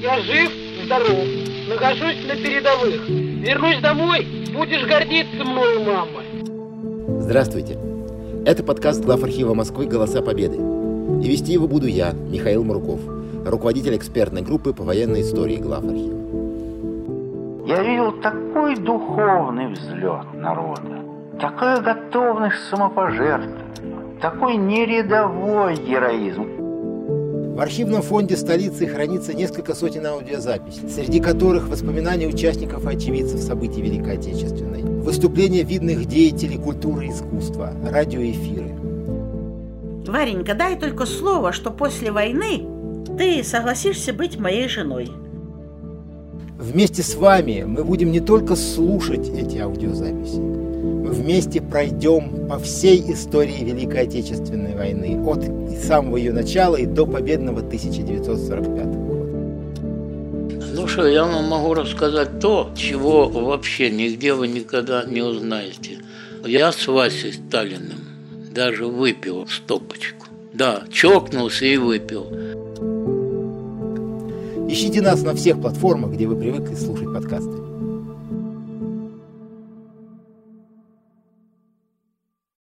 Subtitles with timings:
[0.00, 0.52] Я жив,
[0.84, 1.26] здоров,
[1.68, 3.08] нахожусь на передовых.
[3.08, 4.24] Вернусь домой,
[4.54, 7.20] будешь гордиться мною, мама.
[7.20, 7.76] Здравствуйте.
[8.46, 10.56] Это подкаст глав архива Москвы «Голоса Победы».
[10.56, 13.00] И вести его буду я, Михаил Мурков,
[13.44, 16.16] руководитель экспертной группы по военной истории глав архива.
[17.66, 21.02] Я видел такой духовный взлет народа,
[21.40, 26.67] такая готовность самопожертвовать, такой нерядовой героизм.
[27.58, 33.82] В архивном фонде столицы хранится несколько сотен аудиозаписей, среди которых воспоминания участников и очевидцев событий
[33.82, 38.76] Великой Отечественной, выступления видных деятелей культуры и искусства, радиоэфиры.
[40.06, 42.64] Варенька, дай только слово, что после войны
[43.18, 45.10] ты согласишься быть моей женой.
[46.56, 53.00] Вместе с вами мы будем не только слушать эти аудиозаписи, мы вместе пройдем по всей
[53.12, 55.44] истории Великой Отечественной войны, от
[55.82, 59.18] самого ее начала и до победного 1945 года.
[60.74, 65.98] Ну что, я вам могу рассказать то, чего вообще нигде вы никогда не узнаете.
[66.44, 67.98] Я с Васей Сталиным
[68.54, 70.26] даже выпил стопочку.
[70.52, 72.26] Да, чокнулся и выпил.
[74.70, 77.67] Ищите нас на всех платформах, где вы привыкли слушать подкасты.